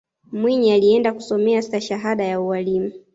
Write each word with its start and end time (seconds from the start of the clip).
mwinyi 0.31 0.71
alienda 0.71 1.13
kusomea 1.13 1.61
stashahada 1.61 2.23
ya 2.23 2.41
ualimu 2.41 2.91